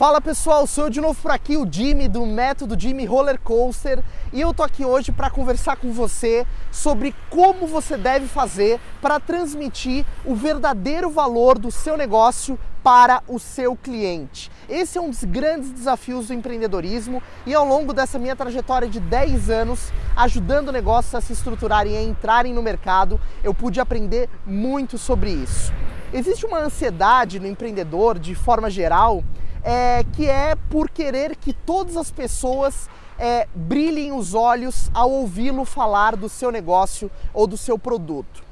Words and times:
Fala 0.00 0.18
pessoal, 0.18 0.66
sou 0.66 0.84
eu 0.84 0.90
de 0.90 0.98
novo 0.98 1.20
por 1.20 1.30
aqui, 1.30 1.58
o 1.58 1.68
Jimmy 1.70 2.08
do 2.08 2.24
Método 2.24 2.74
Jimmy 2.74 3.04
Roller 3.04 3.38
Coaster, 3.38 4.02
e 4.32 4.40
eu 4.40 4.54
tô 4.54 4.62
aqui 4.62 4.82
hoje 4.82 5.12
para 5.12 5.28
conversar 5.28 5.76
com 5.76 5.92
você 5.92 6.46
sobre 6.72 7.14
como 7.28 7.66
você 7.66 7.98
deve 7.98 8.26
fazer 8.26 8.80
para 9.02 9.20
transmitir 9.20 10.06
o 10.24 10.34
verdadeiro 10.34 11.10
valor 11.10 11.58
do 11.58 11.70
seu 11.70 11.98
negócio 11.98 12.58
para 12.82 13.22
o 13.28 13.38
seu 13.38 13.76
cliente. 13.76 14.50
Esse 14.70 14.96
é 14.96 15.02
um 15.02 15.10
dos 15.10 15.22
grandes 15.22 15.70
desafios 15.70 16.28
do 16.28 16.32
empreendedorismo 16.32 17.22
e 17.44 17.52
ao 17.52 17.66
longo 17.66 17.92
dessa 17.92 18.18
minha 18.18 18.34
trajetória 18.34 18.88
de 18.88 19.00
10 19.00 19.50
anos, 19.50 19.92
ajudando 20.16 20.72
negócios 20.72 21.14
a 21.14 21.20
se 21.20 21.34
estruturarem 21.34 21.92
e 21.92 21.96
a 21.98 22.02
entrarem 22.02 22.54
no 22.54 22.62
mercado, 22.62 23.20
eu 23.44 23.52
pude 23.52 23.78
aprender 23.78 24.30
muito 24.46 24.96
sobre 24.96 25.28
isso. 25.28 25.70
Existe 26.10 26.46
uma 26.46 26.58
ansiedade 26.58 27.38
no 27.38 27.46
empreendedor, 27.46 28.18
de 28.18 28.34
forma 28.34 28.70
geral, 28.70 29.22
é, 29.62 30.04
que 30.14 30.28
é 30.28 30.54
por 30.68 30.88
querer 30.88 31.36
que 31.36 31.52
todas 31.52 31.96
as 31.96 32.10
pessoas 32.10 32.88
é, 33.18 33.46
brilhem 33.54 34.12
os 34.12 34.34
olhos 34.34 34.90
ao 34.94 35.10
ouvi-lo 35.10 35.64
falar 35.64 36.16
do 36.16 36.28
seu 36.28 36.50
negócio 36.50 37.10
ou 37.34 37.46
do 37.46 37.56
seu 37.56 37.78
produto. 37.78 38.42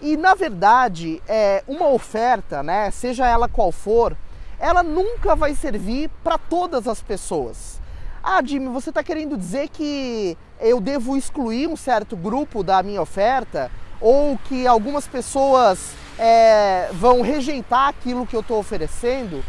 E 0.00 0.16
na 0.16 0.34
verdade, 0.34 1.22
é, 1.28 1.62
uma 1.66 1.88
oferta, 1.88 2.62
né, 2.62 2.90
seja 2.90 3.26
ela 3.26 3.48
qual 3.48 3.72
for, 3.72 4.16
ela 4.58 4.82
nunca 4.82 5.36
vai 5.36 5.54
servir 5.54 6.10
para 6.22 6.36
todas 6.36 6.88
as 6.88 7.00
pessoas. 7.00 7.80
Ah, 8.22 8.42
Jimmy, 8.44 8.68
você 8.68 8.90
está 8.90 9.02
querendo 9.02 9.36
dizer 9.36 9.68
que 9.68 10.36
eu 10.60 10.80
devo 10.80 11.16
excluir 11.16 11.68
um 11.68 11.76
certo 11.76 12.16
grupo 12.16 12.62
da 12.64 12.82
minha 12.82 13.00
oferta? 13.00 13.70
Ou 14.00 14.36
que 14.44 14.66
algumas 14.66 15.06
pessoas 15.06 15.92
é, 16.18 16.90
vão 16.92 17.22
rejeitar 17.22 17.88
aquilo 17.88 18.26
que 18.26 18.34
eu 18.34 18.40
estou 18.40 18.58
oferecendo? 18.58 19.42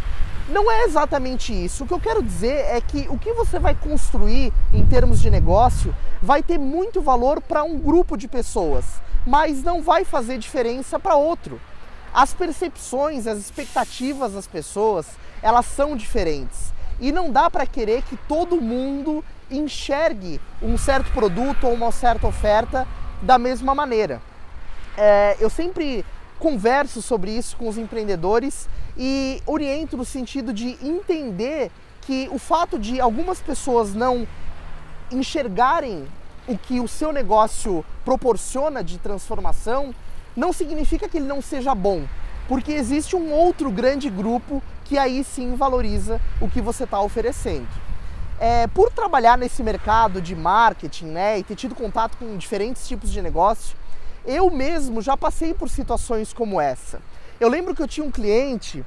Não 0.51 0.71
é 0.71 0.83
exatamente 0.83 1.53
isso. 1.53 1.83
O 1.83 1.87
que 1.87 1.93
eu 1.93 1.99
quero 1.99 2.23
dizer 2.23 2.65
é 2.75 2.81
que 2.81 3.07
o 3.09 3.19
que 3.19 3.31
você 3.33 3.59
vai 3.59 3.75
construir 3.75 4.51
em 4.73 4.83
termos 4.83 5.21
de 5.21 5.29
negócio 5.29 5.95
vai 6.23 6.41
ter 6.41 6.57
muito 6.57 7.01
valor 7.01 7.39
para 7.39 7.63
um 7.63 7.77
grupo 7.77 8.17
de 8.17 8.27
pessoas, 8.27 8.85
mas 9.27 9.61
não 9.61 9.83
vai 9.83 10.03
fazer 10.03 10.39
diferença 10.39 10.99
para 10.99 11.15
outro. 11.15 11.61
As 12.11 12.33
percepções, 12.33 13.27
as 13.27 13.37
expectativas 13.37 14.33
das 14.33 14.47
pessoas, 14.47 15.05
elas 15.43 15.67
são 15.67 15.95
diferentes. 15.95 16.73
E 16.99 17.11
não 17.11 17.31
dá 17.31 17.47
para 17.47 17.67
querer 17.67 18.01
que 18.01 18.17
todo 18.17 18.59
mundo 18.59 19.23
enxergue 19.51 20.41
um 20.61 20.79
certo 20.79 21.11
produto 21.11 21.67
ou 21.67 21.73
uma 21.73 21.91
certa 21.91 22.25
oferta 22.25 22.87
da 23.21 23.37
mesma 23.37 23.75
maneira. 23.75 24.19
É, 24.97 25.37
eu 25.39 25.49
sempre 25.49 26.03
converso 26.39 27.01
sobre 27.01 27.31
isso 27.31 27.55
com 27.55 27.67
os 27.67 27.77
empreendedores 27.77 28.67
e 29.01 29.41
oriento 29.45 29.95
no 29.95 30.03
sentido 30.03 30.51
de 30.51 30.77
entender 30.85 31.71
que 32.01 32.27
o 32.33 32.37
fato 32.37 32.77
de 32.77 32.99
algumas 32.99 33.39
pessoas 33.39 33.95
não 33.95 34.27
enxergarem 35.09 36.05
o 36.45 36.57
que 36.57 36.81
o 36.81 36.87
seu 36.87 37.13
negócio 37.13 37.85
proporciona 38.03 38.83
de 38.83 38.97
transformação 38.97 39.95
não 40.35 40.51
significa 40.51 41.07
que 41.07 41.17
ele 41.17 41.27
não 41.27 41.41
seja 41.41 41.73
bom, 41.73 42.03
porque 42.47 42.73
existe 42.73 43.15
um 43.15 43.31
outro 43.31 43.71
grande 43.71 44.09
grupo 44.09 44.61
que 44.83 44.97
aí 44.97 45.23
sim 45.23 45.55
valoriza 45.55 46.19
o 46.41 46.49
que 46.49 46.59
você 46.59 46.83
está 46.83 46.99
oferecendo. 46.99 47.69
É, 48.37 48.67
por 48.67 48.91
trabalhar 48.91 49.37
nesse 49.37 49.63
mercado 49.63 50.21
de 50.21 50.35
marketing 50.35 51.05
né, 51.05 51.39
e 51.39 51.43
ter 51.43 51.55
tido 51.55 51.73
contato 51.73 52.17
com 52.17 52.37
diferentes 52.37 52.87
tipos 52.87 53.11
de 53.11 53.21
negócio, 53.21 53.77
eu 54.25 54.49
mesmo 54.49 55.01
já 55.01 55.15
passei 55.15 55.53
por 55.53 55.69
situações 55.69 56.33
como 56.33 56.59
essa. 56.59 57.01
Eu 57.39 57.47
lembro 57.47 57.73
que 57.73 57.81
eu 57.81 57.87
tinha 57.87 58.05
um 58.05 58.11
cliente, 58.11 58.83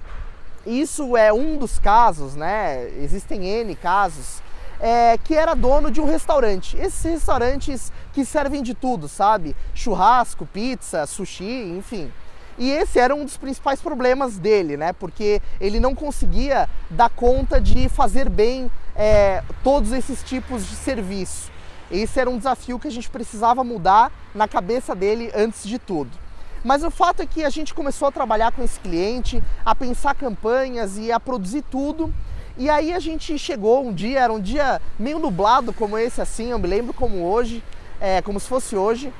isso 0.67 1.17
é 1.17 1.33
um 1.33 1.57
dos 1.57 1.79
casos, 1.79 2.37
né? 2.37 2.87
Existem 3.01 3.47
N 3.47 3.75
casos, 3.75 4.43
é, 4.79 5.17
que 5.17 5.35
era 5.35 5.55
dono 5.55 5.91
de 5.91 6.03
um 6.03 6.05
restaurante. 6.05 6.77
Esses 6.77 7.03
restaurantes 7.03 7.91
que 8.13 8.27
servem 8.27 8.63
de 8.63 8.75
tudo, 8.75 9.09
sabe? 9.09 9.57
Churrasco, 9.75 10.45
pizza, 10.45 11.07
sushi, 11.07 11.73
enfim. 11.79 12.13
E 12.59 12.71
esse 12.71 12.99
era 12.99 13.15
um 13.15 13.25
dos 13.25 13.39
principais 13.39 13.81
problemas 13.81 14.37
dele, 14.39 14.77
né? 14.77 14.93
Porque 14.93 15.41
ele 15.59 15.81
não 15.81 15.95
conseguia 15.95 16.69
dar 16.91 17.09
conta 17.09 17.59
de 17.59 17.89
fazer 17.89 18.29
bem 18.29 18.71
é, 18.95 19.43
todos 19.65 19.93
esses 19.93 20.23
tipos 20.23 20.69
de 20.69 20.77
serviço. 20.77 21.51
Esse 21.91 22.21
era 22.21 22.29
um 22.29 22.37
desafio 22.37 22.79
que 22.79 22.89
a 22.89 22.93
gente 22.93 23.09
precisava 23.09 23.65
mudar 23.65 24.13
na 24.35 24.47
cabeça 24.47 24.95
dele 24.95 25.33
antes 25.35 25.67
de 25.67 25.79
tudo. 25.79 26.11
Mas 26.65 26.85
o 26.85 26.91
fato 26.91 27.23
é 27.23 27.27
que 27.27 27.45
a 27.45 27.51
gente 27.51 27.75
começou 27.75 28.09
a 28.09 28.13
trabalhar 28.13 28.53
com 28.53 28.63
esse 28.63 28.79
cliente, 28.79 29.43
a 29.65 29.75
pensar 29.75 30.15
campanhas 30.15 30.97
e 30.97 31.11
a 31.11 31.19
produzir 31.19 31.63
tudo. 31.63 32.13
E 32.57 32.71
aí 32.71 32.93
a 32.93 32.99
gente 32.99 33.39
chegou 33.39 33.87
um 33.87 33.93
dia, 33.93 34.21
era 34.21 34.33
um 34.33 34.41
dia 34.41 34.81
meio 34.99 35.19
nublado 35.19 35.73
como 35.73 35.99
esse 35.99 36.21
assim, 36.21 36.51
eu 36.51 36.59
me 36.59 36.69
lembro 36.69 36.93
como 36.93 37.25
hoje, 37.25 37.65
é, 38.01 38.23
como 38.23 38.39
se 38.39 38.47
fosse 38.47 38.77
hoje. 38.77 39.13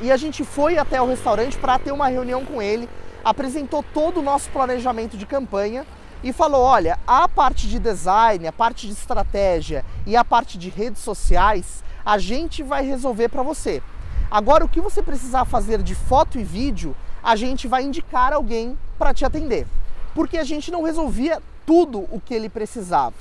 E 0.00 0.10
a 0.10 0.16
gente 0.16 0.44
foi 0.44 0.76
até 0.76 1.00
o 1.00 1.06
restaurante 1.06 1.56
para 1.56 1.78
ter 1.78 1.92
uma 1.92 2.08
reunião 2.08 2.44
com 2.44 2.60
ele, 2.60 2.88
apresentou 3.24 3.82
todo 3.94 4.18
o 4.18 4.22
nosso 4.22 4.50
planejamento 4.50 5.16
de 5.16 5.24
campanha 5.24 5.86
e 6.22 6.32
falou: 6.32 6.62
olha, 6.62 6.98
a 7.06 7.28
parte 7.28 7.68
de 7.68 7.78
design, 7.78 8.46
a 8.46 8.52
parte 8.52 8.86
de 8.86 8.92
estratégia 8.92 9.84
e 10.04 10.16
a 10.16 10.24
parte 10.24 10.58
de 10.58 10.68
redes 10.68 11.00
sociais 11.00 11.84
a 12.04 12.18
gente 12.18 12.62
vai 12.62 12.84
resolver 12.84 13.28
para 13.28 13.42
você. 13.42 13.82
Agora, 14.30 14.64
o 14.64 14.68
que 14.68 14.80
você 14.80 15.02
precisar 15.02 15.44
fazer 15.44 15.82
de 15.82 15.94
foto 15.94 16.38
e 16.38 16.44
vídeo, 16.44 16.96
a 17.22 17.36
gente 17.36 17.68
vai 17.68 17.82
indicar 17.82 18.32
alguém 18.32 18.78
para 18.98 19.14
te 19.14 19.24
atender. 19.24 19.66
Porque 20.14 20.38
a 20.38 20.44
gente 20.44 20.70
não 20.70 20.82
resolvia 20.82 21.42
tudo 21.66 22.00
o 22.10 22.20
que 22.20 22.34
ele 22.34 22.48
precisava. 22.48 23.14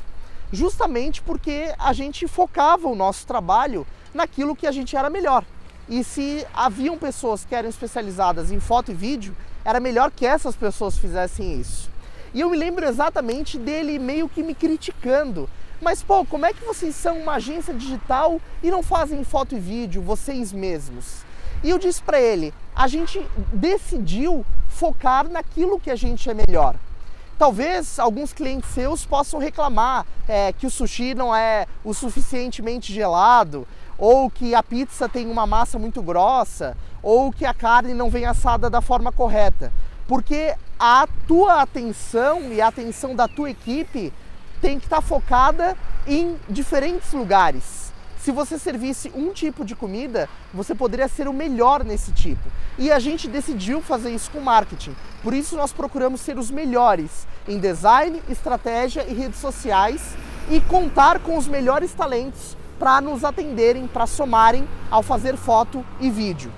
Justamente 0.52 1.22
porque 1.22 1.74
a 1.80 1.94
gente 1.94 2.28
focava 2.28 2.88
o 2.88 2.96
nosso 2.96 3.26
trabalho 3.26 3.88
naquilo 4.14 4.56
que 4.56 4.68
a 4.68 4.72
gente 4.72 4.96
era 4.96 5.10
melhor. 5.10 5.44
E 5.90 6.04
se 6.04 6.46
haviam 6.54 6.98
pessoas 6.98 7.44
que 7.44 7.56
eram 7.56 7.68
especializadas 7.68 8.52
em 8.52 8.60
foto 8.60 8.92
e 8.92 8.94
vídeo, 8.94 9.36
era 9.66 9.80
melhor 9.80 10.12
que 10.12 10.26
essas 10.26 10.56
pessoas 10.56 10.98
fizessem 10.98 11.60
isso. 11.60 11.90
E 12.34 12.40
eu 12.40 12.50
me 12.50 12.58
lembro 12.58 12.86
exatamente 12.86 13.58
dele 13.58 14.00
meio 14.00 14.30
que 14.30 14.42
me 14.42 14.56
criticando, 14.56 15.50
mas 15.84 16.02
pô, 16.02 16.26
como 16.26 16.46
é 16.46 16.54
que 16.54 16.64
vocês 16.64 16.96
são 16.96 17.20
uma 17.20 17.34
agência 17.34 17.74
digital 17.74 18.40
e 18.64 18.72
não 18.72 18.82
fazem 18.82 19.24
foto 19.24 19.54
e 19.54 19.60
vídeo 19.60 20.02
vocês 20.02 20.54
mesmos? 20.54 21.24
E 21.62 21.70
eu 21.70 21.78
disse 21.78 22.02
para 22.02 22.20
ele: 22.20 22.54
a 22.76 22.88
gente 22.88 23.26
decidiu 23.52 24.46
focar 24.70 25.30
naquilo 25.30 25.80
que 25.80 25.92
a 25.92 25.96
gente 25.96 26.30
é 26.30 26.34
melhor. 26.34 26.76
Talvez 27.38 28.00
alguns 28.00 28.32
clientes 28.32 28.70
seus 28.70 29.06
possam 29.06 29.40
reclamar 29.40 30.06
é, 30.28 30.54
que 30.54 30.66
o 30.66 30.72
sushi 30.72 31.14
não 31.14 31.36
é 31.36 31.68
o 31.84 31.94
suficientemente 31.94 32.94
gelado, 32.94 33.68
ou 33.98 34.30
que 34.30 34.56
a 34.56 34.64
pizza 34.64 35.10
tem 35.10 35.30
uma 35.30 35.46
massa 35.46 35.78
muito 35.78 36.02
grossa, 36.02 36.78
ou 37.02 37.32
que 37.32 37.46
a 37.46 37.54
carne 37.54 37.94
não 37.94 38.10
vem 38.10 38.26
assada 38.26 38.70
da 38.70 38.82
forma 38.82 39.12
correta. 39.12 39.74
Porque 40.08 40.56
a 40.80 41.08
tua 41.28 41.62
atenção 41.62 42.52
e 42.52 42.62
a 42.62 42.68
atenção 42.68 43.16
da 43.16 43.28
tua 43.28 43.50
equipe 43.50 44.14
tem 44.64 44.80
que 44.80 44.86
estar 44.86 45.02
tá 45.02 45.02
focada 45.02 45.76
em 46.08 46.38
diferentes 46.48 47.12
lugares. 47.12 47.92
Se 48.18 48.32
você 48.32 48.58
servisse 48.58 49.12
um 49.14 49.34
tipo 49.34 49.66
de 49.66 49.76
comida, 49.76 50.30
você 50.54 50.74
poderia 50.74 51.10
ser 51.10 51.28
o 51.28 51.34
melhor 51.34 51.84
nesse 51.84 52.14
tipo. 52.14 52.50
E 52.80 52.90
a 52.90 52.98
gente 52.98 53.28
decidiu 53.28 53.82
fazer 53.82 54.12
isso 54.12 54.32
com 54.32 54.40
marketing. 54.40 54.96
Por 55.22 55.34
isso 55.34 55.58
nós 55.58 55.74
procuramos 55.74 56.22
ser 56.22 56.38
os 56.38 56.50
melhores 56.50 57.28
em 57.46 57.60
design, 57.60 58.24
estratégia 58.30 59.06
e 59.06 59.14
redes 59.14 59.42
sociais 59.42 60.16
e 60.50 60.62
contar 60.62 61.20
com 61.20 61.38
os 61.38 61.46
melhores 61.46 61.94
talentos 61.94 62.56
para 62.80 63.02
nos 63.02 63.26
atenderem, 63.26 63.86
para 63.86 64.08
somarem 64.08 64.66
ao 64.90 65.04
fazer 65.04 65.36
foto 65.36 65.86
e 66.00 66.10
vídeo. 66.10 66.50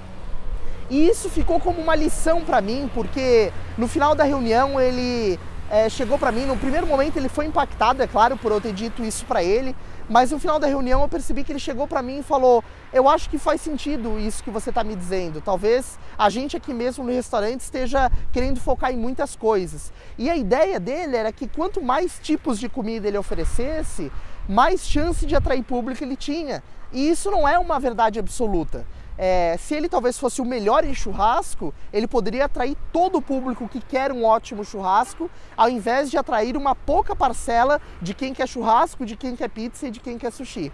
E 0.91 1.07
isso 1.07 1.27
ficou 1.27 1.59
como 1.59 1.81
uma 1.81 1.95
lição 1.95 2.41
para 2.41 2.61
mim, 2.61 2.87
porque 2.93 3.51
no 3.75 3.87
final 3.87 4.13
da 4.13 4.23
reunião 4.23 4.79
ele 4.79 5.39
é, 5.69 5.89
chegou 5.89 6.17
para 6.19 6.31
mim, 6.31 6.45
no 6.45 6.55
primeiro 6.57 6.85
momento 6.85 7.17
ele 7.17 7.29
foi 7.29 7.45
impactado, 7.45 8.01
é 8.01 8.07
claro, 8.07 8.37
por 8.37 8.51
eu 8.51 8.61
ter 8.61 8.73
dito 8.73 9.03
isso 9.03 9.25
para 9.25 9.43
ele, 9.43 9.75
mas 10.07 10.31
no 10.31 10.39
final 10.39 10.59
da 10.59 10.67
reunião 10.67 11.01
eu 11.01 11.09
percebi 11.09 11.43
que 11.43 11.51
ele 11.51 11.59
chegou 11.59 11.87
para 11.87 12.01
mim 12.01 12.19
e 12.19 12.23
falou: 12.23 12.63
Eu 12.93 13.09
acho 13.09 13.29
que 13.29 13.37
faz 13.37 13.61
sentido 13.61 14.19
isso 14.19 14.43
que 14.43 14.51
você 14.51 14.69
está 14.69 14.83
me 14.83 14.95
dizendo. 14.95 15.41
Talvez 15.41 15.97
a 16.17 16.29
gente 16.29 16.55
aqui 16.55 16.73
mesmo 16.73 17.03
no 17.03 17.11
restaurante 17.11 17.61
esteja 17.61 18.11
querendo 18.31 18.59
focar 18.59 18.91
em 18.91 18.97
muitas 18.97 19.35
coisas. 19.35 19.91
E 20.17 20.29
a 20.29 20.37
ideia 20.37 20.79
dele 20.79 21.15
era 21.15 21.31
que 21.31 21.47
quanto 21.47 21.81
mais 21.81 22.19
tipos 22.21 22.59
de 22.59 22.69
comida 22.69 23.07
ele 23.07 23.17
oferecesse, 23.17 24.11
mais 24.47 24.87
chance 24.87 25.25
de 25.25 25.35
atrair 25.35 25.63
público 25.63 26.03
ele 26.03 26.15
tinha. 26.15 26.63
E 26.93 27.09
isso 27.09 27.31
não 27.31 27.47
é 27.47 27.57
uma 27.57 27.79
verdade 27.79 28.19
absoluta. 28.19 28.85
É, 29.17 29.55
se 29.57 29.73
ele 29.73 29.87
talvez 29.87 30.17
fosse 30.19 30.41
o 30.41 30.45
melhor 30.45 30.83
em 30.83 30.93
churrasco, 30.93 31.73
ele 31.93 32.07
poderia 32.07 32.45
atrair 32.45 32.75
todo 32.91 33.17
o 33.17 33.21
público 33.21 33.67
que 33.67 33.79
quer 33.79 34.11
um 34.11 34.25
ótimo 34.25 34.65
churrasco, 34.65 35.29
ao 35.55 35.69
invés 35.69 36.11
de 36.11 36.17
atrair 36.17 36.57
uma 36.57 36.75
pouca 36.75 37.15
parcela 37.15 37.81
de 38.01 38.13
quem 38.13 38.33
quer 38.33 38.47
churrasco, 38.47 39.05
de 39.05 39.15
quem 39.15 39.35
quer 39.35 39.49
pizza 39.49 39.87
e 39.87 39.91
de 39.91 39.99
quem 39.99 40.17
quer 40.17 40.31
sushi. 40.31 40.71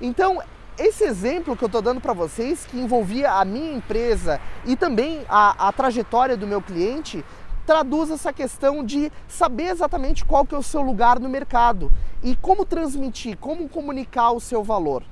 Então, 0.00 0.42
esse 0.78 1.04
exemplo 1.04 1.54
que 1.54 1.62
eu 1.62 1.66
estou 1.66 1.82
dando 1.82 2.00
para 2.00 2.14
vocês, 2.14 2.64
que 2.64 2.78
envolvia 2.78 3.32
a 3.32 3.44
minha 3.44 3.74
empresa 3.74 4.40
e 4.64 4.74
também 4.74 5.24
a, 5.28 5.68
a 5.68 5.72
trajetória 5.72 6.36
do 6.36 6.46
meu 6.46 6.62
cliente, 6.62 7.22
traduz 7.66 8.10
essa 8.10 8.32
questão 8.32 8.82
de 8.82 9.12
saber 9.28 9.64
exatamente 9.64 10.24
qual 10.24 10.46
que 10.46 10.54
é 10.54 10.58
o 10.58 10.62
seu 10.62 10.80
lugar 10.80 11.20
no 11.20 11.28
mercado 11.28 11.92
e 12.22 12.34
como 12.34 12.64
transmitir, 12.64 13.36
como 13.36 13.68
comunicar 13.68 14.32
o 14.32 14.40
seu 14.40 14.64
valor. 14.64 15.04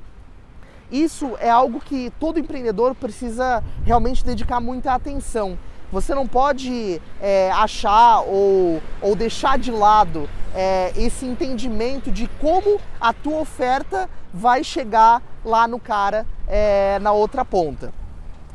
Isso 0.91 1.37
é 1.39 1.49
algo 1.49 1.81
que 1.81 2.13
todo 2.19 2.39
empreendedor 2.39 2.95
precisa 2.95 3.63
realmente 3.85 4.25
dedicar 4.25 4.61
muita 4.61 4.93
atenção. 4.93 5.57
Você 5.93 6.15
não 6.15 6.27
pode 6.27 7.01
é, 7.21 7.51
achar 7.53 8.21
ou, 8.21 8.81
ou 9.01 9.17
deixar 9.17 9.59
de 9.59 9.71
lado 9.71 10.29
é, 10.55 10.93
esse 10.97 11.27
entendimento 11.27 12.11
de 12.11 12.29
como 12.41 12.81
a 13.01 13.13
tua 13.13 13.41
oferta 13.41 14.09
vai 14.33 14.63
chegar 14.63 15.23
lá 15.45 15.67
no 15.67 15.81
cara 15.81 16.27
é, 16.47 16.99
na 17.01 17.13
outra 17.13 17.45
ponta. 17.45 17.93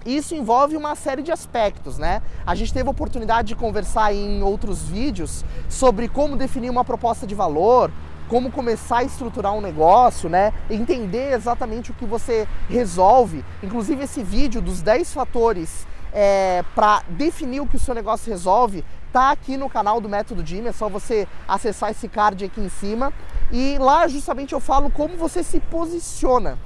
Isso 0.06 0.36
envolve 0.36 0.78
uma 0.78 0.94
série 0.96 1.24
de 1.24 1.32
aspectos, 1.32 1.98
né? 1.98 2.22
A 2.46 2.54
gente 2.54 2.72
teve 2.72 2.88
a 2.88 2.92
oportunidade 2.92 3.48
de 3.48 3.56
conversar 3.56 4.14
em 4.14 4.44
outros 4.44 4.84
vídeos 4.84 5.44
sobre 5.68 6.08
como 6.08 6.38
definir 6.38 6.70
uma 6.70 6.86
proposta 6.86 7.26
de 7.26 7.34
valor, 7.34 7.92
como 8.28 8.52
começar 8.52 9.00
a 9.00 9.04
estruturar 9.04 9.54
um 9.54 9.62
negócio, 9.62 10.30
né? 10.30 10.54
Entender 10.70 11.34
exatamente 11.34 11.92
o 11.92 11.94
que 11.94 12.06
você 12.06 12.48
resolve. 12.70 13.44
Inclusive 13.62 14.04
esse 14.04 14.24
vídeo 14.24 14.62
dos 14.62 14.82
10 14.82 15.14
fatores 15.14 15.88
é, 16.12 16.64
para 16.74 17.04
definir 17.10 17.60
o 17.60 17.68
que 17.68 17.76
o 17.76 17.80
seu 17.80 17.94
negócio 17.94 18.32
resolve 18.32 18.84
tá 19.12 19.32
aqui 19.32 19.56
no 19.56 19.70
canal 19.70 20.02
do 20.02 20.10
Método 20.10 20.46
Jimmy, 20.46 20.68
é 20.68 20.72
só 20.74 20.90
você 20.90 21.26
acessar 21.48 21.90
esse 21.90 22.08
card 22.10 22.44
aqui 22.44 22.60
em 22.60 22.68
cima. 22.68 23.14
E 23.52 23.78
lá 23.80 24.08
justamente 24.08 24.54
eu 24.54 24.60
falo 24.60 24.90
como 24.90 25.16
você 25.16 25.42
se 25.42 25.60
posiciona. 25.60 26.58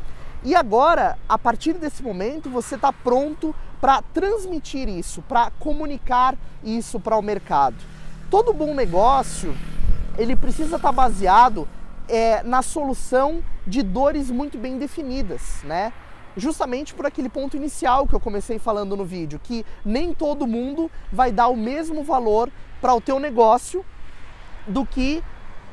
E 0.44 0.56
agora, 0.56 1.18
a 1.28 1.38
partir 1.38 1.74
desse 1.74 2.02
momento, 2.02 2.50
você 2.50 2.76
está 2.76 2.94
pronto 2.94 3.54
para 3.82 4.02
transmitir 4.02 4.88
isso, 4.88 5.22
para 5.22 5.52
comunicar 5.60 6.36
isso 6.64 7.00
para 7.00 7.18
o 7.18 7.22
mercado. 7.22 7.76
Todo 8.32 8.54
bom 8.54 8.74
negócio 8.74 9.56
ele 10.20 10.36
precisa 10.36 10.76
estar 10.76 10.90
tá 10.90 10.92
baseado 10.92 11.68
é, 12.08 12.44
na 12.44 12.62
solução 12.62 13.42
de 13.66 13.82
dores 13.82 14.30
muito 14.30 14.58
bem 14.58 14.78
definidas, 14.78 15.64
né? 15.64 15.94
Justamente 16.36 16.94
por 16.94 17.06
aquele 17.06 17.30
ponto 17.30 17.56
inicial 17.56 18.06
que 18.06 18.14
eu 18.14 18.20
comecei 18.20 18.60
falando 18.60 18.98
no 18.98 19.06
vídeo, 19.06 19.40
que 19.42 19.66
nem 19.84 20.14
todo 20.14 20.46
mundo 20.46 20.92
vai 21.12 21.32
dar 21.32 21.48
o 21.48 21.56
mesmo 21.56 22.04
valor 22.04 22.52
para 22.82 22.94
o 22.94 23.00
teu 23.00 23.20
negócio 23.20 23.84
do 24.68 24.86
que 24.86 25.24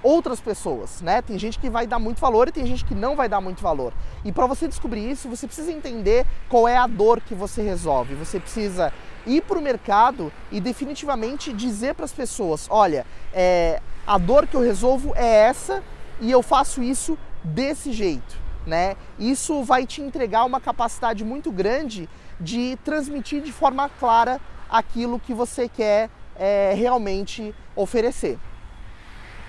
outras 0.02 0.40
pessoas, 0.40 1.00
né? 1.00 1.20
Tem 1.20 1.36
gente 1.36 1.58
que 1.58 1.68
vai 1.68 1.86
dar 1.86 1.98
muito 1.98 2.20
valor 2.20 2.46
e 2.46 2.52
tem 2.52 2.64
gente 2.64 2.84
que 2.84 2.94
não 2.94 3.16
vai 3.16 3.28
dar 3.28 3.40
muito 3.40 3.60
valor. 3.60 3.92
E 4.24 4.30
para 4.30 4.46
você 4.46 4.68
descobrir 4.68 5.10
isso, 5.10 5.28
você 5.28 5.46
precisa 5.46 5.72
entender 5.72 6.24
qual 6.48 6.68
é 6.68 6.76
a 6.76 6.86
dor 6.86 7.20
que 7.20 7.34
você 7.34 7.62
resolve. 7.62 8.14
Você 8.14 8.38
precisa 8.38 8.92
ir 9.26 9.42
para 9.42 9.58
o 9.58 9.62
mercado 9.62 10.32
e 10.52 10.60
definitivamente 10.60 11.52
dizer 11.52 11.94
para 11.94 12.04
as 12.04 12.12
pessoas: 12.12 12.68
olha, 12.70 13.04
é, 13.32 13.80
a 14.06 14.18
dor 14.18 14.46
que 14.46 14.56
eu 14.56 14.60
resolvo 14.60 15.12
é 15.16 15.26
essa 15.26 15.82
e 16.20 16.30
eu 16.30 16.42
faço 16.42 16.82
isso 16.82 17.18
desse 17.42 17.92
jeito, 17.92 18.36
né? 18.66 18.96
Isso 19.18 19.62
vai 19.64 19.84
te 19.84 20.00
entregar 20.00 20.44
uma 20.44 20.60
capacidade 20.60 21.24
muito 21.24 21.50
grande 21.50 22.08
de 22.40 22.78
transmitir 22.84 23.42
de 23.42 23.52
forma 23.52 23.88
clara 23.88 24.40
aquilo 24.70 25.18
que 25.18 25.34
você 25.34 25.68
quer 25.68 26.10
é, 26.36 26.72
realmente 26.76 27.54
oferecer. 27.74 28.38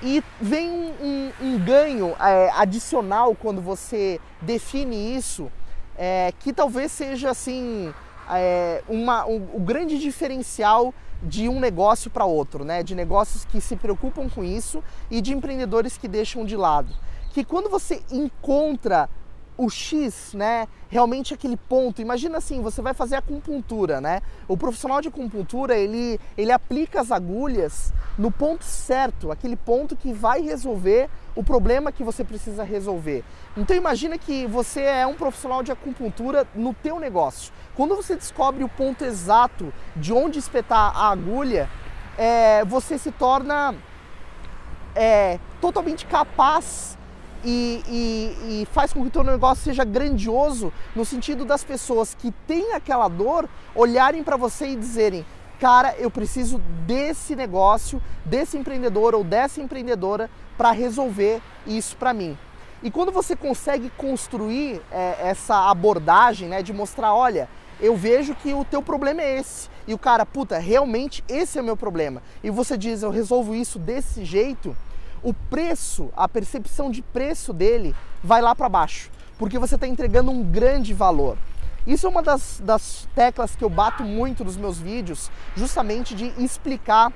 E 0.02 0.24
vem 0.40 0.70
um, 0.70 0.94
um, 1.02 1.32
um 1.42 1.60
ganho 1.60 2.16
é, 2.20 2.52
adicional 2.56 3.36
quando 3.36 3.62
você 3.62 4.20
define 4.42 5.16
isso, 5.16 5.52
é, 5.98 6.32
que 6.40 6.54
talvez 6.54 6.92
seja 6.92 7.32
assim 7.32 7.94
é, 8.30 8.84
uma, 8.88 9.26
um, 9.26 9.48
o 9.54 9.60
grande 9.60 9.98
diferencial 9.98 10.94
de 11.24 11.50
um 11.50 11.60
negócio 11.60 12.10
para 12.10 12.26
outro, 12.26 12.64
né? 12.64 12.84
De 12.84 12.94
negócios 12.96 13.46
que 13.46 13.60
se 13.60 13.76
preocupam 13.76 14.30
com 14.30 14.44
isso 14.44 14.84
e 15.10 15.22
de 15.22 15.34
empreendedores 15.34 15.98
que 15.98 16.08
deixam 16.08 16.46
de 16.46 16.56
lado. 16.56 16.94
Que 17.34 17.44
quando 17.44 17.70
você 17.70 18.02
encontra 18.12 19.10
o 19.58 19.70
X, 19.70 20.34
né? 20.34 20.68
Realmente 20.90 21.34
aquele 21.34 21.58
ponto. 21.58 22.02
Imagina 22.02 22.38
assim, 22.38 22.62
você 22.62 22.82
vai 22.82 22.94
fazer 22.94 23.16
acupuntura, 23.16 24.00
né? 24.00 24.22
O 24.48 24.56
profissional 24.56 25.02
de 25.02 25.08
acupuntura, 25.08 25.76
ele, 25.76 26.20
ele 26.38 26.52
aplica 26.52 27.02
as 27.02 27.12
agulhas 27.12 27.92
no 28.18 28.32
ponto 28.32 28.64
certo, 28.64 29.32
aquele 29.32 29.56
ponto 29.56 29.96
que 29.96 30.14
vai 30.14 30.42
resolver 30.42 31.10
o 31.36 31.44
problema 31.44 31.92
que 31.92 32.04
você 32.04 32.24
precisa 32.24 32.64
resolver. 32.64 33.24
Então 33.56 33.76
imagina 33.76 34.18
que 34.18 34.48
você 34.48 34.82
é 34.82 35.06
um 35.06 35.16
profissional 35.16 35.62
de 35.62 35.72
acupuntura 35.72 36.48
no 36.56 36.74
teu 36.74 37.00
negócio. 37.00 37.54
Quando 37.76 37.96
você 37.96 38.16
descobre 38.16 38.64
o 38.64 38.70
ponto 38.70 39.04
exato 39.04 39.74
de 39.96 40.12
onde 40.14 40.40
espetar 40.40 40.96
a 40.96 41.12
agulha, 41.12 41.70
é, 42.18 42.66
você 42.66 42.98
se 42.98 43.12
torna 43.12 43.76
é, 44.96 45.40
totalmente 45.62 46.08
capaz 46.08 46.97
e, 47.44 47.84
e, 47.88 48.62
e, 48.62 48.68
faz 48.72 48.94
com 48.94 49.02
que 49.02 49.08
o 49.08 49.12
teu 49.12 49.24
negócio 49.24 49.64
seja 49.64 49.84
grandioso 49.84 50.72
no 50.96 51.06
sentido 51.06 51.46
das 51.46 51.64
pessoas 51.64 52.16
que 52.16 52.32
têm 52.46 52.74
aquela 52.74 53.08
dor 53.08 53.48
olharem 53.76 54.24
para 54.24 54.38
você 54.38 54.68
e 54.68 54.76
dizerem 54.76 55.26
cara, 55.60 55.96
eu 55.98 56.10
preciso 56.10 56.60
desse 56.86 57.36
negócio, 57.36 58.02
desse 58.24 58.58
empreendedor 58.58 59.16
ou 59.16 59.24
dessa 59.24 59.62
empreendedora 59.62 60.30
para 60.58 60.72
resolver 60.72 61.42
isso 61.66 61.96
para 61.98 62.14
mim. 62.14 62.38
E 62.84 62.92
quando 62.92 63.12
você 63.12 63.36
consegue 63.36 63.90
construir 63.98 64.82
é, 64.92 65.18
essa 65.22 65.70
abordagem, 65.70 66.48
né, 66.48 66.62
de 66.62 66.72
mostrar, 66.72 67.14
olha, 67.14 67.50
eu 67.80 67.96
vejo 67.96 68.36
que 68.36 68.54
o 68.54 68.64
teu 68.64 68.82
problema 68.82 69.22
é 69.22 69.40
esse. 69.40 69.70
E 69.88 69.94
o 69.94 69.98
cara, 69.98 70.26
puta, 70.26 70.58
realmente 70.58 71.24
esse 71.28 71.58
é 71.58 71.62
o 71.62 71.66
meu 71.66 71.78
problema. 71.78 72.22
E 72.44 72.50
você 72.50 72.78
diz, 72.78 73.02
eu 73.02 73.10
resolvo 73.10 73.56
isso 73.56 73.80
desse 73.80 74.24
jeito 74.24 74.76
o 75.28 75.34
preço, 75.34 76.10
a 76.16 76.26
percepção 76.26 76.90
de 76.90 77.02
preço 77.02 77.52
dele 77.52 77.94
vai 78.24 78.42
lá 78.42 78.56
para 78.56 78.70
baixo, 78.70 79.12
porque 79.38 79.60
você 79.60 79.76
está 79.76 79.86
entregando 79.86 80.32
um 80.32 80.42
grande 80.42 80.94
valor. 80.94 81.38
Isso 81.86 82.08
é 82.08 82.10
uma 82.10 82.24
das, 82.24 82.62
das 82.64 83.10
teclas 83.14 83.54
que 83.54 83.62
eu 83.62 83.70
bato 83.70 84.04
muito 84.04 84.46
nos 84.46 84.56
meus 84.56 84.80
vídeos, 84.80 85.30
justamente 85.54 86.16
de 86.16 86.28
explicar 86.42 87.12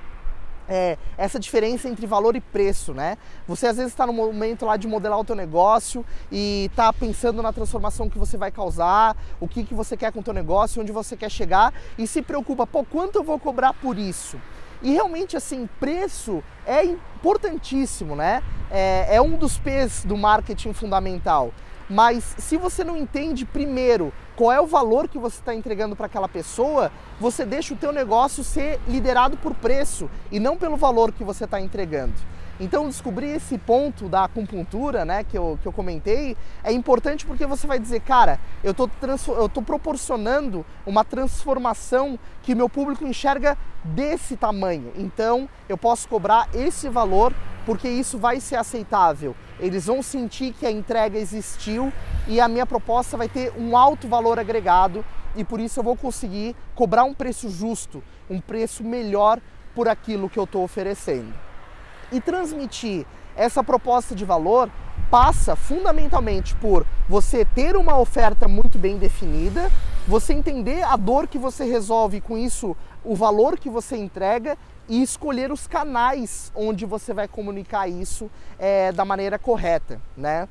é, 0.67 0.97
essa 1.17 1.39
diferença 1.39 1.87
entre 1.87 2.05
valor 2.05 2.35
e 2.35 2.41
preço, 2.41 2.93
né? 2.93 3.17
Você 3.47 3.65
às 3.65 3.77
vezes 3.77 3.93
está 3.93 4.05
no 4.05 4.11
momento 4.11 4.65
lá 4.65 4.75
de 4.75 4.89
modelar 4.89 5.17
o 5.17 5.23
teu 5.23 5.35
negócio 5.35 6.05
e 6.29 6.65
está 6.69 6.91
pensando 6.91 7.41
na 7.41 7.53
transformação 7.53 8.09
que 8.09 8.19
você 8.19 8.35
vai 8.35 8.51
causar, 8.51 9.15
o 9.39 9.47
que, 9.47 9.63
que 9.63 9.73
você 9.73 9.95
quer 9.95 10.11
com 10.11 10.19
o 10.19 10.23
teu 10.23 10.33
negócio, 10.33 10.81
onde 10.81 10.91
você 10.91 11.15
quer 11.15 11.31
chegar 11.31 11.73
e 11.97 12.05
se 12.05 12.21
preocupa, 12.21 12.67
pô, 12.67 12.83
quanto 12.83 13.19
eu 13.19 13.23
vou 13.23 13.39
cobrar 13.39 13.73
por 13.73 13.97
isso? 13.97 14.37
E 14.81 14.91
realmente, 14.91 15.37
assim, 15.37 15.69
preço 15.79 16.43
é 16.65 16.83
importantíssimo, 16.83 18.15
né? 18.15 18.41
É, 18.69 19.15
é 19.15 19.21
um 19.21 19.37
dos 19.37 19.57
P's 19.57 20.03
do 20.05 20.17
marketing 20.17 20.73
fundamental. 20.73 21.51
Mas 21.89 22.35
se 22.37 22.55
você 22.55 22.85
não 22.85 22.95
entende 22.95 23.45
primeiro 23.45 24.13
qual 24.35 24.51
é 24.51 24.61
o 24.61 24.65
valor 24.65 25.09
que 25.09 25.19
você 25.19 25.39
está 25.39 25.53
entregando 25.53 25.93
para 25.93 26.05
aquela 26.05 26.29
pessoa, 26.29 26.89
você 27.19 27.45
deixa 27.45 27.73
o 27.73 27.77
teu 27.77 27.91
negócio 27.91 28.45
ser 28.45 28.79
liderado 28.87 29.35
por 29.35 29.53
preço 29.53 30.09
e 30.31 30.39
não 30.39 30.55
pelo 30.55 30.77
valor 30.77 31.11
que 31.11 31.23
você 31.23 31.43
está 31.43 31.59
entregando. 31.59 32.13
Então 32.61 32.87
descobrir 32.87 33.29
esse 33.29 33.57
ponto 33.57 34.07
da 34.07 34.25
acupuntura, 34.25 35.03
né, 35.03 35.23
que 35.23 35.35
eu, 35.35 35.57
que 35.59 35.67
eu 35.67 35.73
comentei, 35.73 36.37
é 36.63 36.71
importante 36.71 37.25
porque 37.25 37.43
você 37.47 37.65
vai 37.65 37.79
dizer, 37.79 38.01
cara, 38.01 38.39
eu 38.63 38.71
tô, 38.71 38.87
eu 39.29 39.49
tô 39.49 39.63
proporcionando 39.63 40.63
uma 40.85 41.03
transformação 41.03 42.19
que 42.43 42.53
meu 42.53 42.69
público 42.69 43.03
enxerga 43.03 43.57
desse 43.83 44.37
tamanho. 44.37 44.93
Então 44.95 45.49
eu 45.67 45.75
posso 45.75 46.07
cobrar 46.07 46.47
esse 46.53 46.87
valor 46.87 47.33
porque 47.65 47.89
isso 47.89 48.19
vai 48.19 48.39
ser 48.39 48.57
aceitável. 48.57 49.35
Eles 49.59 49.87
vão 49.87 50.03
sentir 50.03 50.53
que 50.53 50.67
a 50.67 50.71
entrega 50.71 51.17
existiu 51.17 51.91
e 52.27 52.39
a 52.39 52.47
minha 52.47 52.67
proposta 52.67 53.17
vai 53.17 53.27
ter 53.27 53.51
um 53.57 53.75
alto 53.75 54.07
valor 54.07 54.37
agregado 54.37 55.03
e 55.35 55.43
por 55.43 55.59
isso 55.59 55.79
eu 55.79 55.83
vou 55.83 55.95
conseguir 55.95 56.55
cobrar 56.75 57.05
um 57.05 57.13
preço 57.15 57.49
justo, 57.49 58.03
um 58.29 58.39
preço 58.39 58.83
melhor 58.83 59.41
por 59.73 59.87
aquilo 59.87 60.29
que 60.29 60.37
eu 60.37 60.43
estou 60.43 60.63
oferecendo. 60.63 61.33
E 62.11 62.19
transmitir 62.19 63.05
essa 63.35 63.63
proposta 63.63 64.13
de 64.13 64.25
valor 64.25 64.69
passa 65.09 65.55
fundamentalmente 65.55 66.55
por 66.55 66.85
você 67.07 67.43
ter 67.43 67.75
uma 67.75 67.97
oferta 67.97 68.47
muito 68.47 68.77
bem 68.77 68.97
definida, 68.97 69.71
você 70.07 70.33
entender 70.33 70.83
a 70.83 70.95
dor 70.95 71.27
que 71.27 71.37
você 71.37 71.63
resolve 71.63 72.21
com 72.21 72.37
isso 72.37 72.75
o 73.03 73.15
valor 73.15 73.57
que 73.57 73.69
você 73.69 73.97
entrega 73.97 74.57
e 74.87 75.01
escolher 75.01 75.51
os 75.51 75.67
canais 75.67 76.51
onde 76.55 76.85
você 76.85 77.13
vai 77.13 77.27
comunicar 77.27 77.87
isso 77.87 78.29
é, 78.59 78.91
da 78.91 79.05
maneira 79.05 79.39
correta, 79.39 80.01
né? 80.15 80.47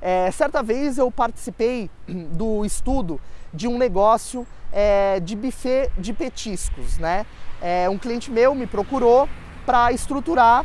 É, 0.00 0.30
certa 0.30 0.62
vez 0.62 0.96
eu 0.96 1.10
participei 1.10 1.90
do 2.08 2.64
estudo 2.64 3.20
de 3.52 3.68
um 3.68 3.76
negócio 3.76 4.46
é, 4.72 5.20
de 5.20 5.36
buffet 5.36 5.90
de 5.98 6.12
petiscos, 6.12 6.98
né? 6.98 7.26
Um 7.90 7.98
cliente 7.98 8.30
meu 8.30 8.54
me 8.54 8.66
procurou 8.66 9.28
para 9.60 9.92
estruturar 9.92 10.64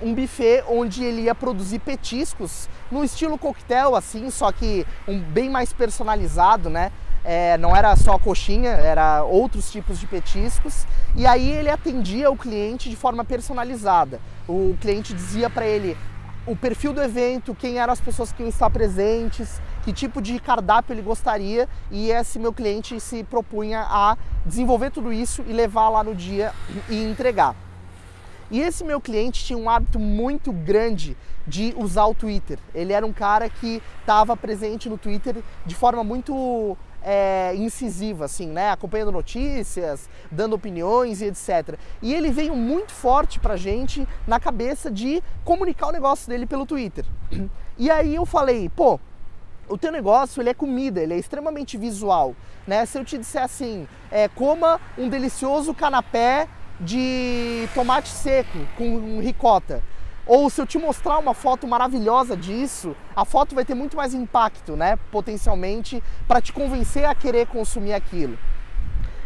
um 0.00 0.14
buffet 0.14 0.64
onde 0.68 1.04
ele 1.04 1.22
ia 1.22 1.34
produzir 1.34 1.78
petiscos 1.78 2.68
no 2.90 3.04
estilo 3.04 3.38
coquetel, 3.38 3.94
assim, 3.94 4.30
só 4.30 4.50
que 4.50 4.86
um 5.06 5.20
bem 5.20 5.48
mais 5.48 5.72
personalizado, 5.72 6.68
né? 6.68 6.90
é, 7.24 7.56
não 7.58 7.74
era 7.74 7.94
só 7.96 8.18
coxinha, 8.18 8.70
era 8.70 9.22
outros 9.22 9.70
tipos 9.70 9.98
de 9.98 10.06
petiscos. 10.06 10.86
E 11.14 11.26
aí 11.26 11.50
ele 11.50 11.70
atendia 11.70 12.30
o 12.30 12.36
cliente 12.36 12.90
de 12.90 12.96
forma 12.96 13.24
personalizada. 13.24 14.20
O 14.48 14.76
cliente 14.80 15.14
dizia 15.14 15.48
para 15.48 15.66
ele 15.66 15.96
o 16.44 16.56
perfil 16.56 16.92
do 16.92 17.00
evento, 17.00 17.54
quem 17.54 17.78
eram 17.78 17.92
as 17.92 18.00
pessoas 18.00 18.32
que 18.32 18.42
iam 18.42 18.48
estar 18.48 18.68
presentes, 18.68 19.60
que 19.84 19.92
tipo 19.92 20.20
de 20.20 20.40
cardápio 20.40 20.92
ele 20.92 21.02
gostaria 21.02 21.68
e 21.90 22.10
esse 22.10 22.38
meu 22.38 22.52
cliente 22.52 22.98
se 22.98 23.22
propunha 23.22 23.86
a 23.88 24.16
desenvolver 24.44 24.90
tudo 24.90 25.12
isso 25.12 25.44
e 25.46 25.52
levar 25.52 25.88
lá 25.88 26.02
no 26.02 26.14
dia 26.14 26.52
e 26.88 27.04
entregar. 27.04 27.54
E 28.52 28.60
esse 28.60 28.84
meu 28.84 29.00
cliente 29.00 29.42
tinha 29.42 29.58
um 29.58 29.68
hábito 29.70 29.98
muito 29.98 30.52
grande 30.52 31.16
de 31.46 31.74
usar 31.74 32.04
o 32.04 32.14
Twitter. 32.14 32.58
Ele 32.74 32.92
era 32.92 33.04
um 33.04 33.12
cara 33.12 33.48
que 33.48 33.82
estava 33.98 34.36
presente 34.36 34.90
no 34.90 34.98
Twitter 34.98 35.42
de 35.64 35.74
forma 35.74 36.04
muito 36.04 36.76
é, 37.02 37.54
incisiva, 37.56 38.26
assim, 38.26 38.46
né? 38.48 38.70
Acompanhando 38.70 39.10
notícias, 39.10 40.06
dando 40.30 40.54
opiniões 40.54 41.22
e 41.22 41.24
etc. 41.24 41.78
E 42.02 42.12
ele 42.12 42.30
veio 42.30 42.54
muito 42.54 42.92
forte 42.92 43.40
pra 43.40 43.56
gente 43.56 44.06
na 44.26 44.38
cabeça 44.38 44.90
de 44.90 45.22
comunicar 45.46 45.88
o 45.88 45.92
negócio 45.92 46.28
dele 46.28 46.44
pelo 46.44 46.66
Twitter. 46.66 47.06
E 47.78 47.90
aí 47.90 48.14
eu 48.14 48.26
falei, 48.26 48.68
pô, 48.68 49.00
o 49.66 49.78
teu 49.78 49.90
negócio 49.90 50.42
ele 50.42 50.50
é 50.50 50.54
comida, 50.54 51.00
ele 51.00 51.14
é 51.14 51.18
extremamente 51.18 51.78
visual, 51.78 52.36
né? 52.66 52.84
Se 52.84 52.98
eu 52.98 53.04
te 53.04 53.16
disser 53.16 53.42
assim, 53.42 53.88
é, 54.10 54.28
coma 54.28 54.78
um 54.98 55.08
delicioso 55.08 55.72
canapé 55.72 56.46
de 56.82 57.68
tomate 57.74 58.08
seco 58.08 58.58
com 58.76 59.20
ricota. 59.20 59.82
Ou 60.26 60.48
se 60.50 60.60
eu 60.60 60.66
te 60.66 60.78
mostrar 60.78 61.18
uma 61.18 61.34
foto 61.34 61.66
maravilhosa 61.66 62.36
disso, 62.36 62.94
a 63.14 63.24
foto 63.24 63.54
vai 63.54 63.64
ter 63.64 63.74
muito 63.74 63.96
mais 63.96 64.14
impacto, 64.14 64.76
né? 64.76 64.96
Potencialmente, 65.10 66.02
para 66.28 66.40
te 66.40 66.52
convencer 66.52 67.04
a 67.04 67.14
querer 67.14 67.46
consumir 67.46 67.92
aquilo. 67.92 68.38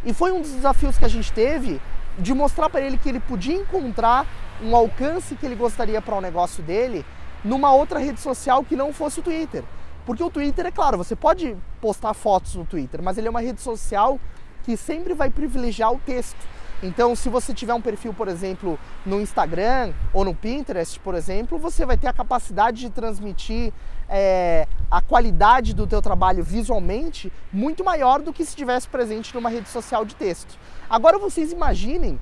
E 0.05 0.15
foi 0.15 0.33
um 0.33 0.41
dos 0.41 0.53
desafios 0.53 0.97
que 0.97 1.05
a 1.05 1.09
gente 1.09 1.33
teve 1.33 1.81
de 2.19 2.33
mostrar 2.33 2.71
para 2.71 2.81
ele 2.81 2.97
que 2.97 3.09
ele 3.09 3.21
podia 3.21 3.55
encontrar 3.55 4.27
um 4.63 4.75
alcance 4.75 5.35
que 5.35 5.45
ele 5.45 5.55
gostaria 5.55 6.01
para 6.01 6.15
o 6.15 6.21
negócio 6.21 6.63
dele 6.63 7.05
numa 7.45 7.73
outra 7.73 7.99
rede 7.99 8.21
social 8.21 8.65
que 8.65 8.75
não 8.75 8.93
fosse 8.93 9.21
o 9.21 9.23
Twitter. 9.23 9.65
Porque 10.07 10.23
o 10.23 10.31
Twitter, 10.31 10.67
é 10.67 10.71
claro, 10.71 10.97
você 10.97 11.15
pode 11.15 11.57
postar 11.81 12.15
fotos 12.15 12.55
no 12.55 12.65
Twitter, 12.65 13.03
mas 13.03 13.19
ele 13.19 13.27
é 13.27 13.31
uma 13.31 13.41
rede 13.41 13.61
social 13.61 14.19
que 14.65 14.77
sempre 14.77 15.13
vai 15.13 15.29
privilegiar 15.29 15.93
o 15.93 15.99
texto. 15.99 16.39
Então, 16.83 17.16
se 17.16 17.28
você 17.28 17.54
tiver 17.54 17.73
um 17.73 17.80
perfil, 17.80 18.12
por 18.12 18.28
exemplo, 18.28 18.78
no 19.04 19.21
Instagram 19.21 19.92
ou 20.12 20.25
no 20.25 20.35
Pinterest, 20.35 21.00
por 21.00 21.14
exemplo, 21.14 21.59
você 21.59 21.87
vai 21.87 21.97
ter 21.97 22.06
a 22.06 22.12
capacidade 22.12 22.80
de 22.80 22.90
transmitir 22.90 23.73
é, 24.09 24.68
a 24.90 25.00
qualidade 25.00 25.75
do 25.75 25.87
teu 25.87 26.02
trabalho 26.02 26.45
visualmente 26.45 27.33
muito 27.52 27.83
maior 27.83 28.21
do 28.21 28.33
que 28.33 28.45
se 28.45 28.50
estivesse 28.50 28.88
presente 28.88 29.35
numa 29.35 29.49
rede 29.49 29.68
social 29.68 30.04
de 30.04 30.14
texto. 30.14 30.59
Agora 30.88 31.18
vocês 31.18 31.50
imaginem 31.50 32.18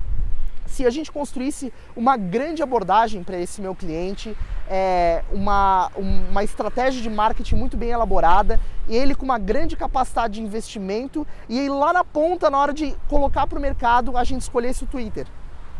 se 0.65 0.85
a 0.85 0.89
gente 0.89 1.11
construísse 1.11 1.71
uma 1.95 2.17
grande 2.17 2.61
abordagem 2.61 3.23
para 3.23 3.39
esse 3.39 3.61
meu 3.61 3.75
cliente, 3.75 4.35
é, 4.67 5.23
uma, 5.31 5.91
uma 5.95 6.43
estratégia 6.43 7.01
de 7.01 7.09
marketing 7.09 7.55
muito 7.55 7.77
bem 7.77 7.89
elaborada, 7.89 8.59
ele 8.89 9.15
com 9.15 9.25
uma 9.25 9.37
grande 9.37 9.75
capacidade 9.75 10.35
de 10.35 10.41
investimento, 10.41 11.25
e 11.47 11.59
aí 11.59 11.69
lá 11.69 11.93
na 11.93 12.03
ponta, 12.03 12.49
na 12.49 12.57
hora 12.57 12.73
de 12.73 12.95
colocar 13.07 13.47
para 13.47 13.59
o 13.59 13.61
mercado, 13.61 14.17
a 14.17 14.23
gente 14.23 14.41
escolhesse 14.41 14.83
o 14.83 14.87
Twitter. 14.87 15.27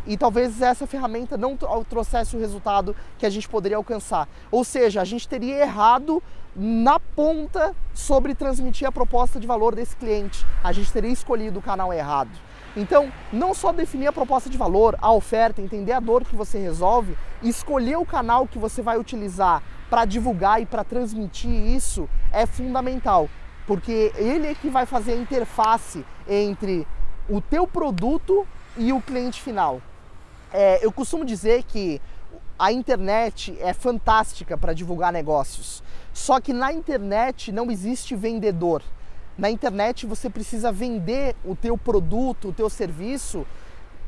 E 0.08 0.16
talvez 0.16 0.62
essa 0.62 0.86
ferramenta 0.86 1.36
não 1.36 1.58
trouxesse 1.90 2.36
o 2.36 2.40
resultado 2.40 2.96
que 3.18 3.26
a 3.26 3.30
gente 3.30 3.50
poderia 3.50 3.78
alcançar. 3.78 4.30
Ou 4.52 4.64
seja, 4.64 5.02
a 5.02 5.04
gente 5.04 5.28
teria 5.28 5.58
errado 5.62 6.22
na 6.56 7.00
ponta 7.00 7.76
sobre 7.94 8.36
transmitir 8.36 8.88
a 8.88 8.92
proposta 8.92 9.40
de 9.40 9.48
valor 9.48 9.74
desse 9.74 9.96
cliente. 9.96 10.46
A 10.64 10.72
gente 10.72 10.92
teria 10.94 11.10
escolhido 11.10 11.58
o 11.58 11.62
canal 11.62 11.92
errado. 11.92 12.30
Então, 12.76 13.12
não 13.32 13.54
só 13.54 13.72
definir 13.72 14.08
a 14.08 14.14
proposta 14.14 14.50
de 14.50 14.58
valor, 14.58 14.98
a 15.02 15.12
oferta, 15.12 15.62
entender 15.62 15.94
a 15.94 16.00
dor 16.00 16.26
que 16.26 16.36
você 16.36 16.58
resolve, 16.58 17.18
escolher 17.42 17.98
o 17.98 18.06
canal 18.06 18.48
que 18.48 18.60
você 18.60 18.82
vai 18.82 18.98
utilizar 18.98 19.64
para 19.90 20.04
divulgar 20.04 20.62
e 20.62 20.66
para 20.66 20.84
transmitir 20.84 21.50
isso 21.50 22.10
é 22.34 22.46
fundamental, 22.46 23.30
porque 23.66 24.12
ele 24.18 24.48
é 24.48 24.56
que 24.56 24.70
vai 24.70 24.86
fazer 24.86 25.14
a 25.14 25.18
interface 25.18 26.06
entre 26.28 26.86
o 27.30 27.40
teu 27.40 27.66
produto 27.66 28.46
e 28.78 28.92
o 28.92 29.02
cliente 29.02 29.42
final. 29.42 29.82
É, 30.52 30.86
eu 30.86 30.92
costumo 30.92 31.24
dizer 31.24 31.64
que 31.64 32.02
a 32.58 32.72
internet 32.72 33.58
é 33.60 33.74
fantástica 33.74 34.58
para 34.58 34.74
divulgar 34.74 35.14
negócios, 35.14 35.84
só 36.14 36.40
que 36.40 36.54
na 36.54 36.74
internet 36.74 37.52
não 37.52 37.72
existe 37.72 38.16
vendedor. 38.16 38.82
Na 39.38 39.50
internet 39.50 40.06
você 40.06 40.30
precisa 40.30 40.72
vender 40.72 41.36
o 41.44 41.56
teu 41.56 41.78
produto, 41.78 42.50
o 42.50 42.54
teu 42.54 42.70
serviço 42.70 43.46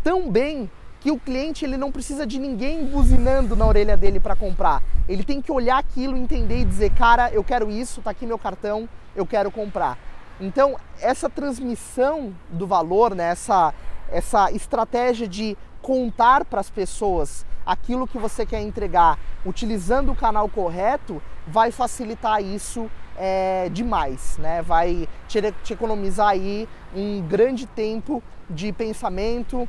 tão 0.04 0.32
bem 0.32 0.70
que 1.02 1.12
o 1.12 1.20
cliente 1.20 1.66
ele 1.66 1.78
não 1.78 1.92
precisa 1.92 2.26
de 2.26 2.40
ninguém 2.40 2.86
buzinando 2.86 3.56
na 3.56 3.68
orelha 3.68 3.98
dele 3.98 4.20
para 4.20 4.36
comprar. 4.36 4.82
Ele 5.08 5.24
tem 5.24 5.42
que 5.42 5.52
olhar 5.52 5.78
aquilo, 5.78 6.18
entender 6.18 6.60
e 6.60 6.66
dizer, 6.66 6.92
cara, 6.92 7.32
eu 7.32 7.44
quero 7.44 7.70
isso, 7.70 8.02
tá 8.02 8.12
aqui 8.12 8.26
meu 8.26 8.40
cartão, 8.40 8.88
eu 9.16 9.26
quero 9.26 9.52
comprar. 9.52 9.98
Então, 10.40 10.78
essa 11.02 11.30
transmissão 11.30 12.34
do 12.50 12.66
valor, 12.66 13.14
né, 13.14 13.32
essa, 13.32 13.74
essa 14.10 14.52
estratégia 14.52 15.28
de 15.28 15.58
contar 15.82 16.46
para 16.46 16.62
as 16.62 16.70
pessoas 16.70 17.46
aquilo 17.66 18.08
que 18.08 18.18
você 18.18 18.46
quer 18.46 18.62
entregar, 18.62 19.20
utilizando 19.46 20.12
o 20.12 20.16
canal 20.16 20.48
correto, 20.48 21.22
vai 21.46 21.72
facilitar 21.72 22.42
isso 22.42 22.90
é, 23.18 23.70
demais, 23.70 24.38
né? 24.38 24.62
Vai 24.62 25.08
te, 25.28 25.40
te 25.64 25.74
economizar 25.74 26.30
aí 26.30 26.68
um 26.96 27.22
grande 27.22 27.66
tempo 27.66 28.22
de 28.50 28.72
pensamento, 28.72 29.68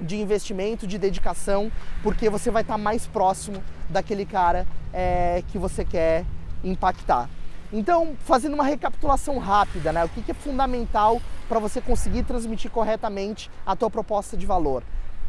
de 0.00 0.20
investimento, 0.20 0.86
de 0.86 0.98
dedicação, 0.98 1.70
porque 2.02 2.28
você 2.28 2.50
vai 2.50 2.62
estar 2.62 2.78
mais 2.78 3.06
próximo 3.06 3.62
daquele 3.88 4.26
cara 4.26 4.66
é, 4.92 5.42
que 5.48 5.58
você 5.58 5.84
quer 5.84 6.24
impactar. 6.62 7.28
Então, 7.72 8.14
fazendo 8.24 8.52
uma 8.52 8.64
recapitulação 8.64 9.38
rápida, 9.38 9.92
né? 9.92 10.04
O 10.04 10.08
que, 10.08 10.20
que 10.20 10.30
é 10.30 10.34
fundamental 10.34 11.20
para 11.48 11.58
você 11.58 11.80
conseguir 11.80 12.22
transmitir 12.24 12.70
corretamente 12.70 13.50
a 13.64 13.74
tua 13.74 13.90
proposta 13.90 14.36
de 14.36 14.44
valor? 14.44 14.82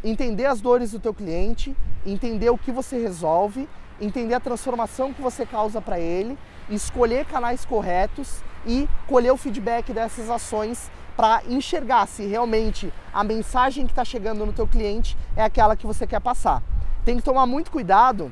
Entender 0.04 0.46
as 0.46 0.60
dores 0.60 0.92
do 0.92 1.00
teu 1.00 1.14
cliente, 1.14 1.74
entender 2.06 2.50
o 2.50 2.58
que 2.58 2.72
você 2.72 3.02
resolve, 3.02 3.70
entender 4.02 4.34
a 4.34 4.40
transformação 4.42 5.14
que 5.14 5.22
você 5.22 5.46
causa 5.46 5.80
para 5.80 5.98
ele 5.98 6.38
escolher 6.70 7.26
canais 7.26 7.66
corretos 7.66 8.42
e 8.66 8.88
colher 9.08 9.32
o 9.32 9.38
feedback 9.38 9.92
dessas 9.92 10.30
ações 10.30 10.90
para 11.16 11.44
enxergar 11.48 12.08
se 12.08 12.26
realmente 12.26 12.92
a 13.14 13.24
mensagem 13.24 13.86
que 13.86 13.92
está 13.92 14.04
chegando 14.04 14.46
no 14.46 14.54
teu 14.54 14.68
cliente 14.68 15.18
é 15.36 15.44
aquela 15.44 15.76
que 15.76 15.86
você 15.86 16.08
quer 16.08 16.20
passar. 16.20 16.64
Tem 17.06 17.18
que 17.18 17.24
tomar 17.24 17.46
muito 17.46 17.70
cuidado 17.70 18.32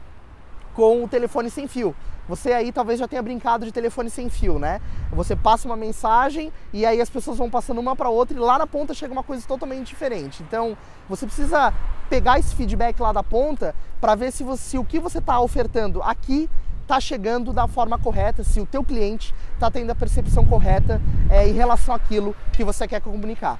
com 0.73 1.03
o 1.03 1.07
telefone 1.07 1.50
sem 1.50 1.67
fio. 1.67 1.95
Você 2.27 2.53
aí 2.53 2.71
talvez 2.71 3.00
já 3.00 3.07
tenha 3.07 3.21
brincado 3.21 3.65
de 3.65 3.71
telefone 3.71 4.09
sem 4.09 4.29
fio, 4.29 4.57
né? 4.57 4.79
Você 5.11 5.35
passa 5.35 5.67
uma 5.67 5.75
mensagem 5.75 6.51
e 6.71 6.85
aí 6.85 7.01
as 7.01 7.09
pessoas 7.09 7.38
vão 7.38 7.50
passando 7.50 7.79
uma 7.79 7.95
para 7.95 8.09
outra 8.09 8.38
e 8.38 8.39
lá 8.39 8.57
na 8.57 8.65
ponta 8.65 8.93
chega 8.93 9.11
uma 9.11 9.23
coisa 9.23 9.45
totalmente 9.45 9.88
diferente. 9.88 10.41
Então, 10.41 10.77
você 11.09 11.25
precisa 11.25 11.73
pegar 12.09 12.39
esse 12.39 12.55
feedback 12.55 13.00
lá 13.01 13.11
da 13.11 13.23
ponta 13.23 13.75
para 14.00 14.15
ver 14.15 14.31
se, 14.31 14.43
você, 14.43 14.63
se 14.63 14.77
o 14.77 14.85
que 14.85 15.00
você 15.00 15.17
está 15.17 15.39
ofertando 15.41 16.01
aqui 16.03 16.50
está 16.81 17.00
chegando 17.00 17.53
da 17.53 17.67
forma 17.67 17.97
correta, 17.97 18.43
se 18.43 18.59
o 18.59 18.65
teu 18.65 18.83
cliente 18.83 19.33
está 19.53 19.71
tendo 19.71 19.91
a 19.91 19.95
percepção 19.95 20.45
correta 20.45 21.01
é, 21.29 21.47
em 21.47 21.53
relação 21.53 21.95
àquilo 21.95 22.35
que 22.51 22.63
você 22.63 22.88
quer 22.88 23.01
comunicar. 23.01 23.59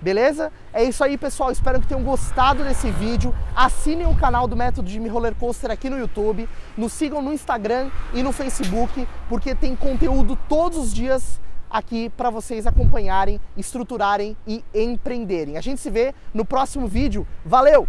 Beleza? 0.00 0.52
É 0.72 0.84
isso 0.84 1.02
aí, 1.02 1.16
pessoal. 1.16 1.50
Espero 1.50 1.80
que 1.80 1.86
tenham 1.86 2.02
gostado 2.02 2.62
desse 2.62 2.90
vídeo. 2.90 3.34
Assinem 3.56 4.06
o 4.06 4.14
canal 4.14 4.46
do 4.46 4.54
Método 4.54 4.88
Jimmy 4.90 5.08
Roller 5.08 5.34
Coaster 5.34 5.70
aqui 5.70 5.88
no 5.88 5.98
YouTube. 5.98 6.46
Nos 6.76 6.92
sigam 6.92 7.22
no 7.22 7.32
Instagram 7.32 7.88
e 8.12 8.22
no 8.22 8.30
Facebook, 8.30 9.08
porque 9.30 9.54
tem 9.54 9.74
conteúdo 9.74 10.38
todos 10.46 10.76
os 10.76 10.92
dias 10.92 11.40
aqui 11.70 12.10
para 12.10 12.28
vocês 12.28 12.66
acompanharem, 12.66 13.40
estruturarem 13.56 14.36
e 14.46 14.62
empreenderem. 14.74 15.56
A 15.56 15.62
gente 15.62 15.80
se 15.80 15.88
vê 15.88 16.14
no 16.34 16.44
próximo 16.44 16.86
vídeo. 16.86 17.26
Valeu! 17.44 17.88